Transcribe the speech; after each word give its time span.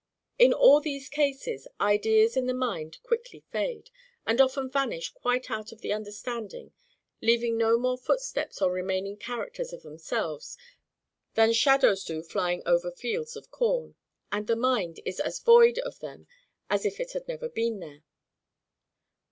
In 0.39 0.51
all 0.51 0.79
these 0.81 1.07
cases, 1.09 1.67
ideas 1.79 2.35
in 2.35 2.47
the 2.47 2.55
mind 2.55 2.97
quickly 3.03 3.41
fade, 3.51 3.91
and 4.25 4.41
often 4.41 4.67
vanish 4.67 5.11
quite 5.11 5.51
out 5.51 5.71
of 5.71 5.81
the 5.81 5.93
understanding, 5.93 6.73
leaving 7.21 7.55
no 7.55 7.77
more 7.77 7.99
footsteps 7.99 8.63
or 8.63 8.71
remaining 8.71 9.15
characters 9.15 9.73
of 9.73 9.83
themselves 9.83 10.57
than 11.35 11.53
shadows 11.53 12.03
do 12.03 12.23
flying 12.23 12.63
over 12.65 12.89
fields 12.91 13.35
of 13.35 13.51
corn, 13.51 13.93
and 14.31 14.47
the 14.47 14.55
mind 14.55 14.99
is 15.05 15.19
as 15.19 15.37
void 15.39 15.77
of 15.77 15.99
them 15.99 16.25
as 16.67 16.83
if 16.83 16.97
they 16.97 17.05
had 17.13 17.27
never 17.27 17.47
been 17.47 17.79
there. 17.79 18.01